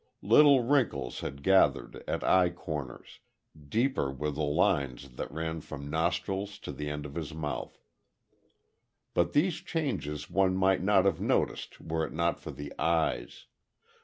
Little 0.23 0.63
wrinkles 0.63 1.19
had 1.19 1.43
gathered 1.43 2.03
at 2.07 2.23
eye 2.23 2.49
corners 2.49 3.19
deeper 3.69 4.11
were 4.11 4.31
the 4.31 4.41
lines 4.41 5.09
that 5.09 5.31
ran 5.31 5.61
from 5.61 5.91
nostrils 5.91 6.57
to 6.61 6.71
the 6.71 6.89
ends 6.89 7.05
of 7.05 7.13
his 7.13 7.35
mouth. 7.35 7.77
But 9.13 9.33
these 9.33 9.57
changes 9.57 10.27
one 10.27 10.55
might 10.57 10.81
not 10.81 11.05
have 11.05 11.21
noticed 11.21 11.79
were 11.79 12.03
it 12.03 12.13
not 12.13 12.39
for 12.39 12.49
the 12.49 12.73
eyes. 12.79 13.45